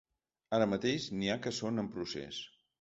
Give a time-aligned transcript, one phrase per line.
[0.57, 2.45] Ara mateix n’hi ha que són en procés.